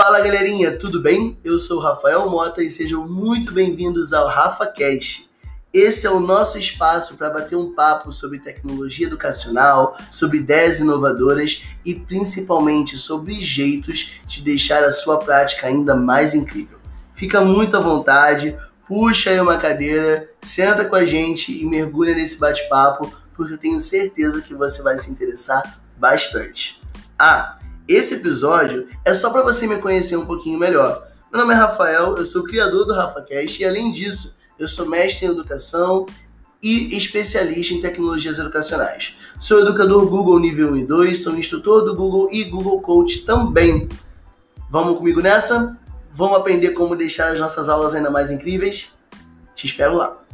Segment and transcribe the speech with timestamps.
[0.00, 1.36] Fala galerinha, tudo bem?
[1.42, 5.28] Eu sou Rafael Mota e sejam muito bem-vindos ao RafaCast.
[5.74, 11.64] Esse é o nosso espaço para bater um papo sobre tecnologia educacional, sobre ideias inovadoras
[11.84, 16.78] e principalmente sobre jeitos de deixar a sua prática ainda mais incrível.
[17.16, 18.56] Fica muito à vontade,
[18.86, 23.80] puxa aí uma cadeira, senta com a gente e mergulha nesse bate-papo, porque eu tenho
[23.80, 26.80] certeza que você vai se interessar bastante.
[27.18, 27.57] Ah,
[27.88, 31.08] esse episódio é só para você me conhecer um pouquinho melhor.
[31.32, 35.26] Meu nome é Rafael, eu sou criador do RafaCast e além disso, eu sou mestre
[35.26, 36.04] em educação
[36.62, 39.16] e especialista em tecnologias educacionais.
[39.40, 43.88] Sou educador Google nível 1 e 2, sou instrutor do Google e Google Coach também.
[44.68, 45.78] Vamos comigo nessa?
[46.12, 48.92] Vamos aprender como deixar as nossas aulas ainda mais incríveis?
[49.54, 50.27] Te espero lá.